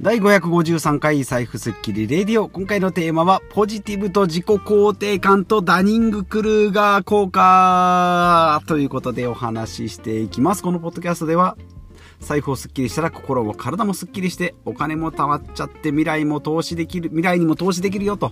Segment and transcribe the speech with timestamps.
[0.00, 2.48] 第553回財布スッキリレディオ。
[2.48, 10.62] 今回のテーマは、ポジティブと自己肯定感とダニングクルーガー効果ということでお話ししていきます。
[10.62, 11.56] このポッドキャストでは、
[12.20, 18.30] 財布をスッキリしたら心も体もスッキリして、お金も貯まっちゃって未来も投資できる、未来にも投資できるよと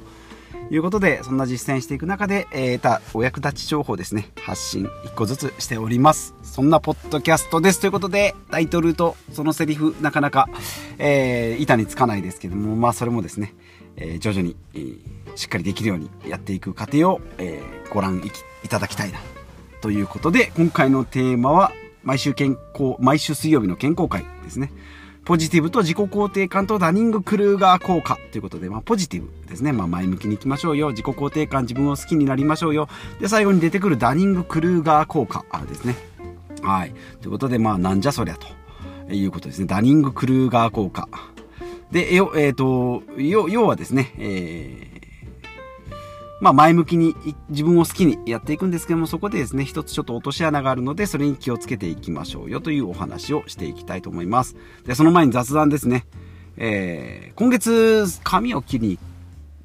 [0.71, 6.35] いうことで、そんな実践していく中で、えー、得たお役立ち情報ですね、発信一個ずつしております。
[6.43, 7.81] そんなポッドキャストです。
[7.81, 10.49] ということで、タイトルとそのセリフ、なかなか、
[10.99, 13.55] えー、板につかないですけども、まあそれもですね、
[13.97, 14.99] えー、徐々に、えー、
[15.37, 18.23] しっかりできるようにやっていく過程を、えー、ご覧
[18.65, 19.21] いただきたいな。
[19.81, 21.73] ということで、今回のテーマは、
[22.03, 24.73] 毎週健康、毎週水曜日の健康会ですね。
[25.27, 29.73] ポジティブと自己肯定感とダニング・クルーガー効果ということで、まあ、ポジティブですね。
[29.73, 30.91] まあ、前向きにいきましょうよ。
[30.91, 32.89] 自己肯定感、自分を好きになりましょうよ。
[33.21, 35.97] で、最後に出てくるダニング・クルーガー効果あですね。
[36.63, 36.95] はい。
[37.21, 38.37] ということで、まあ、なんじゃそりゃ
[39.07, 39.67] ということですね。
[39.67, 41.09] ダニング・クルーガー効果。
[41.91, 44.96] で、えっ、ー、と、要はですね、えー
[46.41, 47.15] まあ前向きに
[47.49, 54.57] 自分を好きにやっていくんですけども、そこでですね、一つちょっと落とし穴があるので、それに気をつけていきましょうよというお話をしていきたいと思います。
[54.85, 56.07] で、その前に雑談ですね。
[56.59, 58.99] えー、今月、髪を切り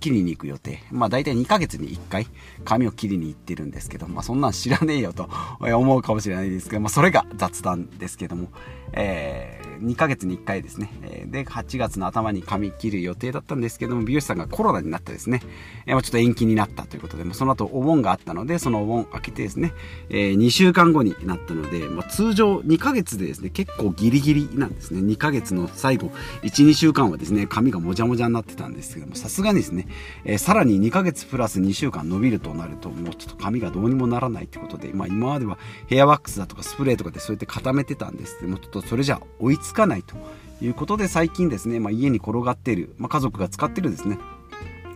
[0.02, 0.80] 切りに行く予定。
[0.92, 2.28] まあ大体2ヶ月に1回
[2.66, 5.30] 髪を切りに行ってるんですけど、まあそんなん知らねえよと
[5.62, 8.50] 思うかもしれないですけど、まあそれが雑談ですけども、
[8.94, 10.92] えー、2ヶ月に1回ですね。
[11.28, 15.42] で、8月の頭に髪切る予定だったんですけども、美容師さんがコロナになってですね、
[15.86, 19.74] えー、ちょっと延期になったということで、その後お盆があったので、そのお盆明けてですね、
[20.10, 25.02] え、2週間後になったので、ま、通常2ヶ月でですね、結構ギリギリなんですね。
[25.02, 26.12] 2ヶ月の最後、
[26.44, 29.88] 1、2週間はですね、髪がもじゃもじゃになってたんですけども、さすがにですね、
[30.26, 40.16] え、さらに2ヶ月プラス2週間伸びるとなると、もうちょっと髪がどうにもならないってことで、まあ今まではヘアワックスだとかスプレーとかでそうやって固めてたんですけども、ちょっとそれじゃ追いつつかないと
[40.62, 44.20] いうことで最近ですね、まあ、家に転がっている、まあ、家族が使ってるですね、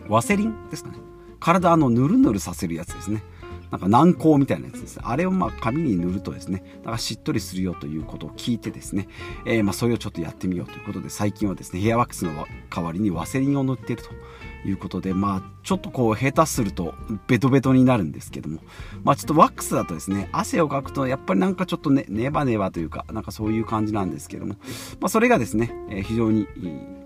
[0.06, 0.98] ワセリンですかね。
[1.40, 3.22] 体のぬるぬるさせるやつですね。
[3.70, 5.00] なんか軟膏みたいなやつです。
[5.02, 9.08] あれをまあ紙に塗るとですね、なんかしっとりするよということを聞いてですね、
[9.44, 14.10] えー、まあそれをちょっとやってみようということで、最近はですね、ヘアワックスの代わりにワセリンを塗っていると
[14.68, 16.94] いうことで、まあちょっとこう下手すると
[17.26, 18.60] ベトベトになるんですけども、
[19.04, 24.54] まあちょっとワックスだとですね、汗をかくとやっぱりなんかちょっとね、ネバネバというか、なんかそういう感じなんですけども、
[25.00, 26.46] まあそれがですね、えー、非常に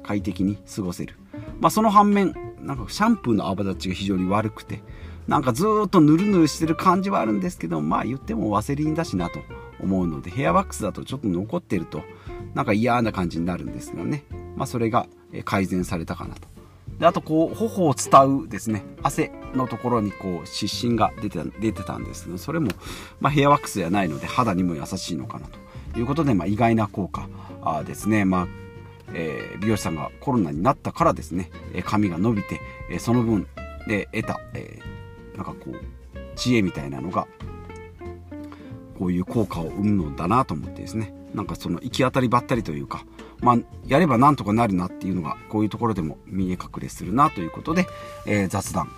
[0.03, 1.17] 快適に過ごせる。
[1.61, 4.83] まあその反面、なんかシャンプーの泡立ちが非常に悪くて、
[5.29, 9.41] なんかずっとぬるぬるしてる感じはあるんですけど、まあ言ってもワセリンだしなと
[9.81, 12.03] 思うので、ヘアワックスだとちょっと残ってると、
[12.55, 14.25] なんか嫌な感じになるんですけどね。
[14.57, 15.07] まあそれが
[15.45, 16.49] 改善されたかなと。
[16.99, 22.71] であとこう、頬を伝うですね、汗のところにこう、湿疹が出てた出てたんですけど、それも、
[23.21, 25.47] まあヘアワックスじゃないので肌にも優しいのかな
[25.93, 27.29] ということで、まあ意外な効果
[27.63, 28.25] あですね。
[28.25, 28.49] まあ
[29.13, 31.51] えー、美容師さんがコロナになったからですね、
[31.85, 32.61] 髪が伸びて、
[32.99, 33.47] その分
[33.87, 35.00] で得た、えー
[35.41, 37.27] なんかこう知恵みたいなのが
[38.99, 41.15] こういう効果を生むのだなと思ってですね。
[41.35, 43.05] なんかその行き当たりばったりというか
[43.41, 47.87] まあやればなんとかなるなっていうのがこういうところでも見え隠れするなということで、
[48.27, 48.91] えー、雑談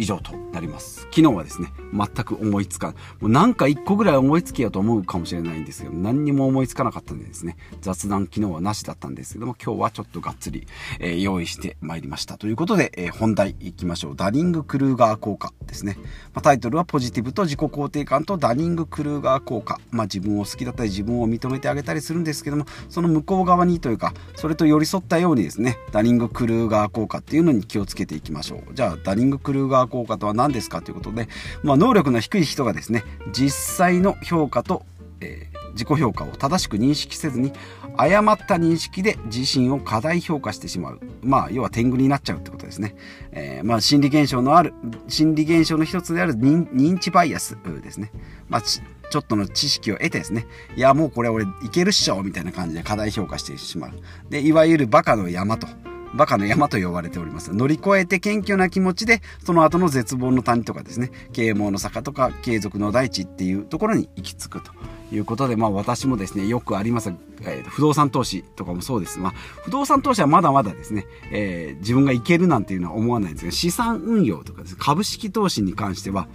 [0.00, 1.02] 以上となります。
[1.10, 10.66] 昨日はですね、全く思いつかもうなんか一個ぐらい思いつけようと思うかもしれないんですけど、何にも思いつかなかったんでですね、雑談昨日はなしだったんですけども、今日はちょっとがっつり、
[11.00, 12.38] えー、用意してまいりました。
[12.38, 14.16] ということで、えー、本題行きましょう。
[14.16, 15.98] ダニング・クルーガー効果ですね。
[16.32, 19.78] まあ、タイトルはポジティブと自己肯定感とダニング・クルーガー効果。
[19.90, 28.74] まあ、自分を好きだったり自分を認めてあげたりするんですけども、その向こう側にというか、それと寄り添ったようにですね、ダニング・クルーガー効果っていうのに気をつけていきましょう。
[28.74, 31.28] じゃあ、ダニング・クルーガー効果とは何ですかということで、
[31.62, 34.84] まあ、能力の低い人がですね実際の評価と、
[35.20, 37.52] えー、自己評価を正しく認識せずに
[37.96, 41.00] 誤った認識で自身を過大評価してしまう。
[41.22, 42.94] まあ要は天狗になっちゃうってことですね、
[43.32, 44.72] えー、まあ心理現象のある
[45.08, 48.10] 心理現象の一つである認知バイアスですね、
[48.48, 50.46] まあちょっとの知識を得てですね、
[50.76, 53.90] いや、もうこれ俺いけるっしょみたいな感じで過大評価してしまう。
[54.30, 55.66] で、いわゆるバカの山と。
[56.14, 57.54] バカの山と呼ばれております。
[57.54, 64.72] 乗り越えて謙虚な気持ちで、その後の絶望の谷とかですね、啓蒙の坂とか継続の大地っていうところに行き着くと
[65.12, 67.12] いうことで、まあ私もですね、よくあります、
[67.42, 69.18] えー、不動産投資とかもそうです。
[69.18, 76.28] まあ不動産投資はまだまだですね、えー、自分がいけるなんていうのは思わないんですが、資産運用とかです、ね、株式投資に関しては、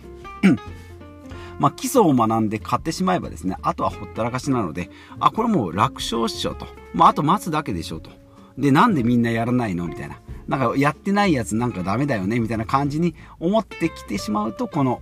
[1.60, 4.90] まあ、基礎を学んで買ってしまえばですね、あとはほったらかしなので、
[5.20, 6.68] あ、これもう楽勝っしょと。
[6.94, 8.10] まあ、あと待つだけでしょうと。
[8.58, 9.88] で、なんでみんなやらないの？
[9.88, 10.20] みたいな。
[10.48, 12.40] なんかやってないやつなんかダメだよね？
[12.40, 15.02] みたいな感じに思ってきてしまうと、この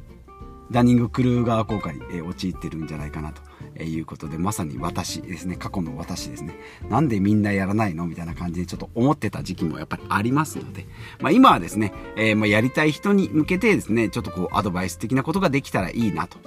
[0.71, 3.41] ダニング・クルーガー効果に、え、陥ってるんじゃないかなと。
[3.75, 6.55] えいうことで、まさに私ですね、過去の私ですね、
[6.89, 8.07] なんでみんなやらないの？
[8.07, 10.88] みたいな感じでちょっと思ってた時期もやっぱりありますので、
[11.19, 16.38] まあ今はですね、えー、まやりたい人に向けてですね、ちょっとこうアドバイス的なことができたらいいなと。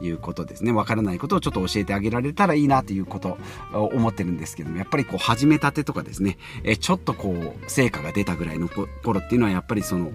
[0.00, 0.72] いうことですね。
[0.72, 3.38] わからないことをちょっと教えてあげられたらいいなということ
[3.72, 10.12] を思ってるんですけども、やっぱりこう始めたてとかですね、えちょっとこう成果が出たぐらいの頃っていうのはやっぱりその、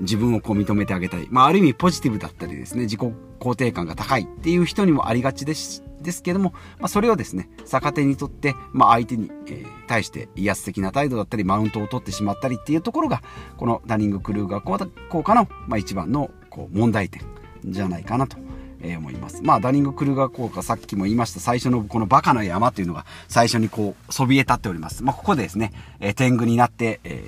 [0.00, 1.28] 自分をこう認めてあげたい。
[1.30, 3.00] まあある意味ポジティブだったりですね、自己
[3.40, 13.22] 肯定感が高いっていう人にもありがちですですけども、まあ、それをですね、逆手にとって、まあ、相手に、え、対して威圧的な態度だったり、マウントを取ってしまったりっていうところが、
[13.56, 17.22] このダニング・クルーガー効果の、まあ、一番のこう問題点
[17.64, 18.36] じゃないかなと
[18.82, 19.42] えー、思います。
[19.42, 25.02] まあ、ダニング・クルーガー効果、さっきも言いました、最初のこのバカの山というのが最初にこう、そびえ立っております。
[25.02, 27.24] まあ、ここでですね、え、天狗になって、え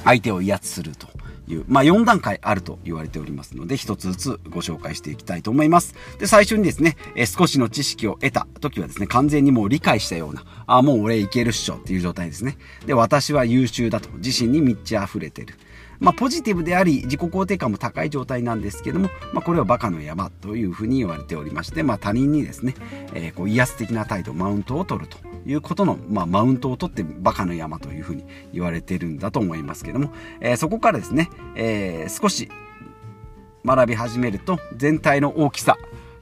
[0.00, 1.08] ー、相手を威圧すると。
[1.48, 5.94] いう、まあ、4段階あると言われておりますので、一つずつご紹介していきたいと思います。
[6.18, 12.58] で、最初にですね、え、少しの知識を得た時はですね、完全にもう理解したような、あ、もう俺いけるっしょっていう状態ですね。
[12.86, 15.54] で、私は優秀だと、自身に満ち溢れてる。
[16.00, 22.74] まあ、ポジティブであり自己肯定感も高い状態なんですけども、まあ、これはバカの山というふうに言われておりまして、まあ、他人にですね、
[23.14, 32.48] えー、こう威圧的な態度マウントを取るということの、まあ、マウントを取ってバカの山というふうに言われてるんだと思いますけども、えー、そこからですね、えー、少し
[33.64, 35.76] 学び始めると全体の大きさ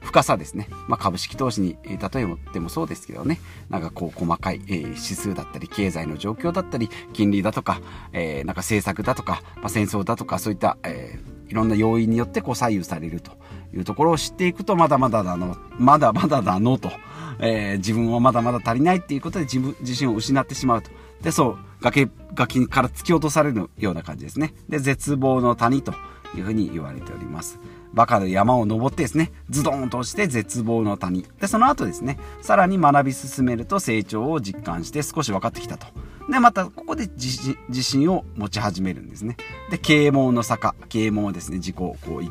[0.05, 0.69] 深さですね。
[0.87, 7.81] まあ、株式投資に、例えばでもそうですけどね、なんかこう細かい、え、指数だったり、経済の状況だったり、金利だとか、
[8.13, 11.19] え、なんか政策だとか、まあ、戦争だとか、そういった、え、
[11.49, 13.31] いろんな要因によってこう左右されると
[13.73, 16.91] いうところを知っていくと、まだまだだの、まだまだだのと、
[17.39, 20.89] えー、自分はまだまだ足りないっていうことで自分自身を失ってしまうと。
[21.21, 24.53] で、そう、崖、崖から突き落とされるような感じですね。
[24.69, 25.93] で、絶望の谷と
[26.35, 27.59] いうふうに言われております。
[27.95, 31.25] バカで山を登ってですね、ズドンとして絶望の谷。
[31.39, 35.87] で、その後ですね、さらに学び進めると成長を実感して少し分かってきたと。
[36.29, 39.37] で、またここで自信を持ち始めるんですね。
[39.69, 40.75] で、啓蒙の坂。
[40.89, 42.23] 啓蒙ですね、自己をこう、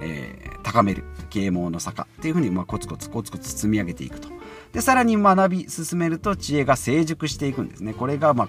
[0.00, 1.04] えー、高める。
[1.30, 4.28] 啓蒙の坂っていうふうに、まあ、コツコツコツコツ積み上げていくと。
[4.72, 7.94] で、さらに学び進めると知恵が成熟していくんですね。
[7.94, 8.48] これが、まあ、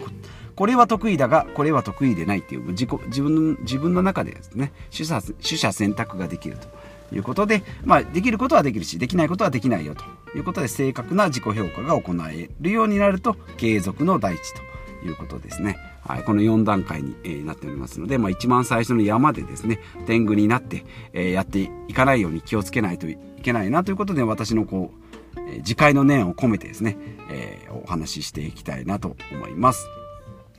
[0.60, 10.04] これは得意だが、これは得意でないっていう自己、自分、自分の中でですね、取捨、取捨選択ができるということで、まあ、できることはできるし、できないことはできないよと
[10.38, 15.78] いうことで、正確な自己評価が行えるようになると、継続の第一ということですね。
[16.06, 20.84] はい、この4段階に、えー、なっておりますので、まあ、一番最初の山でですね、天狗になって、
[21.14, 26.98] えー、やっていかないように気をつけないといけないなということで、私のこう、えー、自戒の念を込めてですね、
[27.32, 29.88] え、お話ししていきたいなと思います。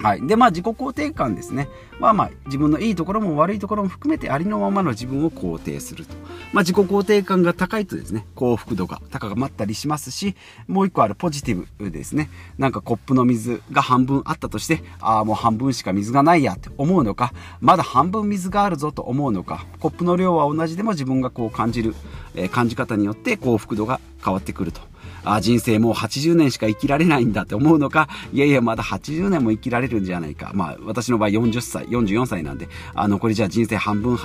[0.03, 0.27] はい。
[0.27, 1.69] で、まあ、自己肯定感ですね。
[2.01, 6.15] は、まあ、自分のいいところも悪いところも含めてありのままの自分を肯定すると。
[6.53, 10.37] まあ、自己肯定感が高いとですね、幸福度が高まったりしますし、
[10.67, 12.31] もう一個あるポジティブですね。
[12.57, 21.95] なんかコップの水が半分あったとして、ああ、もう半分しか水がないやって思うのか、まだ半分水があるぞと思うのか、コップの量は同じでも自分がこう感じる、
[22.35, 24.90] えー、感じ方によって幸福度が変わってくると。
[25.25, 30.53] あ人生もう80年しか生きられないんだって思うのか、いやいや、まだ80年も生きられるんじゃないか。
[30.55, 34.19] まあ、私の場合40歳、44歳なんで、あ残りじゃあ人生半分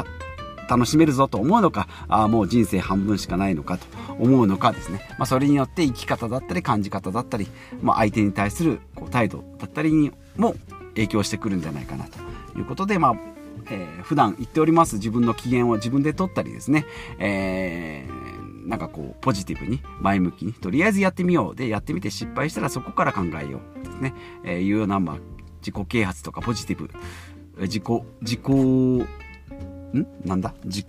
[0.68, 3.86] 楽しめるぞと思うのか、あもう人生半分しかないのかと
[4.20, 5.02] 思うのかですね。
[5.18, 7.48] まあ、それによって生き方だったり感じ方だったり、
[7.82, 10.56] まあ、相手に対するこう態度だったりにも
[10.96, 13.16] 影響してくるんじゃないかなということで、まあ、
[13.70, 16.86] えー、普段言っております自分の機嫌を自分で取ったりですね、
[17.20, 23.84] えーなんかこうポジティブに前向きにとりあえずやってみようでやってみて失敗したらそこから考えよう。
[23.84, 25.18] ですね、えー、いうような、まあ、
[25.60, 26.90] 自己啓発とかポジティブ。
[27.62, 27.84] 自己
[28.22, 29.08] 自己ん？
[30.26, 30.54] なんだ？
[30.66, 30.88] 自己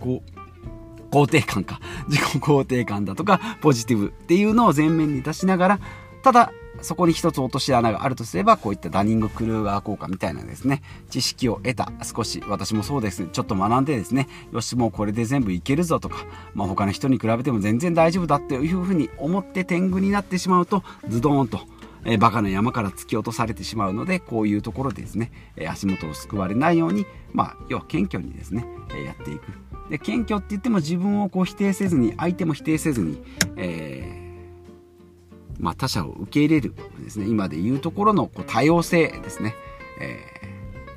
[1.11, 1.79] 肯定感か。
[2.09, 5.79] 自己肯定感だとかポジティブっていうのを前面に出しながら
[6.23, 21.61] ただそこに一つ落とし穴があるとすれば、こういったダニングクルーガー効果みたいなですね、知識を得た、少し、私もそうですね、ちょっと学んでですね、よし、もうこれで全部いけるぞとか、まあ他の人に比べても全然大丈夫だっていうふうに思って天狗になってしまうと、ズドーンと、
[22.05, 28.65] えー、バカの山から突き落とされてしまうので、こういうところでですね、え、足元を救われないように、まあ、要は謙虚にですね、
[28.95, 29.41] え、やっていく。
[29.89, 33.21] で、謙虚って言っても自分をこう否定せずに、相手も否定せずに、
[33.57, 34.26] えー
[35.59, 36.73] まあ、他者を受け入れる
[37.03, 37.27] ですね。
[37.27, 39.55] 今でいうところのこう多様性ですね、
[40.01, 40.19] え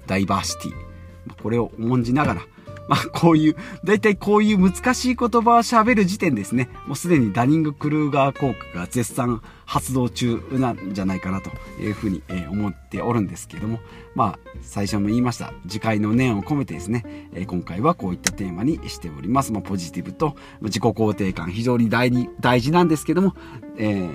[0.05, 2.43] ー、ダイバーシティこれを重んじながら
[2.91, 11.51] まあ、こういう、だいたいこういう難しい言葉を喋る時点ですね、もうすでにダニング・クルーガー効果が絶賛発動中なんじゃないかなと
[11.81, 13.79] いうふうに思っておるんですけども、
[14.17, 19.53] まあ、最初も言いました、次回の念を込めてですね、今回はこういったテーマにしております。
[19.53, 23.37] まあ、ポジティブと自己肯定感、非常に大に大事なんですけども、
[23.77, 24.11] えー、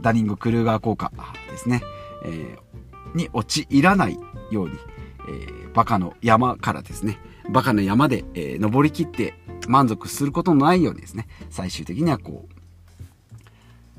[0.00, 1.12] ダニング・クルーガー効果
[1.50, 1.82] ですね、
[2.24, 4.18] えー、に陥らない
[4.50, 4.74] ように、
[5.28, 7.18] えー、バカの山からですね、
[7.50, 9.34] バカの山で、えー、登りきって
[9.68, 12.54] 満足することのないようにですね、最終的にはこう、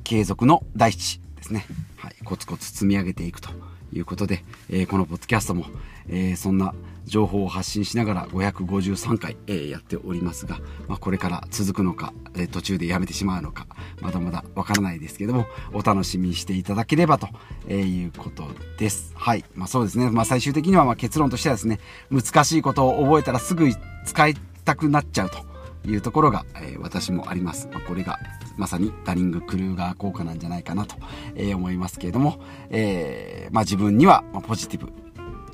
[0.03, 1.65] 継続の大地ですね。
[1.97, 3.49] はい、コツコツ積み上げていくと。
[3.93, 5.65] いうことで、えー、このポッドキャストも、
[6.09, 6.73] えー、そんな
[7.05, 13.65] 情報を発信しながら553回、えー、やっておりますが、まあ、これから続くのか、えー、途中でやめてしまうのか、
[14.01, 17.29] まだまだわからないですけども、お楽しみにしていただければと、
[17.67, 19.13] えいうことです。
[19.15, 19.45] はい。
[19.55, 20.09] まあそうですね。
[20.11, 21.79] まあ最終的にはま結論としてはですね、
[22.11, 23.69] 難しいことを覚えたらすぐ
[24.05, 25.46] 使いたくなっちゃうと。
[25.85, 27.69] いうところが、えー、私もあります。
[27.71, 28.19] まあ、これが
[28.57, 30.95] まさにダリング・クルーガー効果なんじゃないかなと、
[31.35, 34.91] えー、思いますけれども、えー、まあ、自分にはポジティブ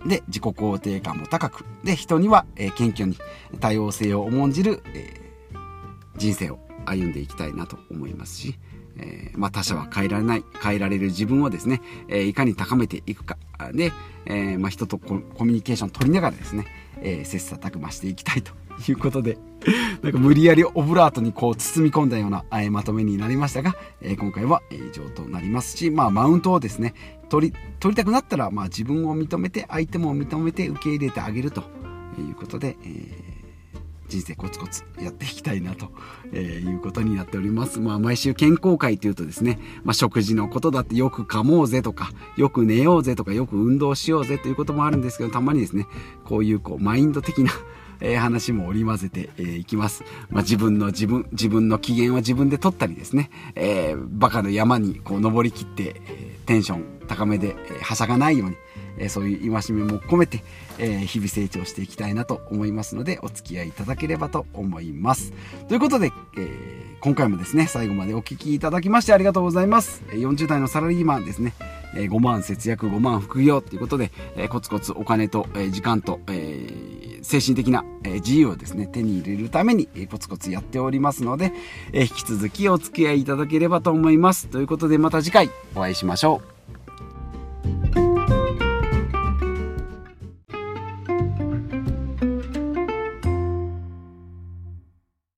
[0.07, 3.17] で自己肯定感も高くで人には、え謙虚に
[3.59, 5.21] 多様性を重んじる、え
[6.17, 8.59] 人生を歩んでいきたいなと思いますし、
[8.97, 13.37] え、まあ、他者は変えられない、変えられる自分をですね、え、いかに高めていくか。
[13.73, 13.91] で、
[14.25, 16.65] え、まあ、人とコミュニケーションを取りながらですね、
[17.01, 18.51] え切磋琢磨していきたいと
[18.89, 19.37] いうことで、
[20.01, 26.93] なんか無理やりオブラートにこう包み込んだような、えまとめになりましたが、え今回は以上となりますし、まあマウントをですね、
[27.29, 31.61] 取り、取りたくなったら、まあ自分を認めて、相手も認めて受け入れてあげると
[32.19, 33.33] いうことで、えー
[34.09, 35.89] 人生コツコツやっていきたいなと、
[36.33, 37.79] えいうことになっております。
[37.79, 45.87] まあ毎週健康会というとですね、まあ食事のことだってよく噛もうぜとか、よく寝ようぜとか、よく運動しようぜということもあるんですけど、たまにですね、
[46.25, 47.51] こういうこうマインド的な
[48.03, 50.03] えー、話も織り交ぜてい、えー、きます。
[50.29, 58.55] まあ、自分の自分、自分の機嫌を自分で取ったりですね、えー、バカの山にこう登りきって、えー、テンション高めで、えー、はしゃがないように、
[58.97, 60.43] えー、そういう戒めも込めて、
[60.77, 65.33] えー、日々成長していきたいなと思いますので、お付き合いいただければと思います。
[65.69, 70.03] ということで、えー、今回もですね、最後までお聴きいただきましてありがとうございます。
[70.11, 71.53] 40代のサラリーマンですね、
[71.95, 76.82] え5万節約5万副業ということで、えコツコツお金と、え時間と、え
[77.33, 81.51] 精神的な、自由をですね、手に入れるために、コツコツやっておりますので、
[81.91, 84.47] 引き続きお付き合いいただければと思います。
[84.49, 86.52] ということでまた次回お会いしましょう。